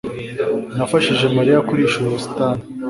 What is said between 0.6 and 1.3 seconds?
Nafashije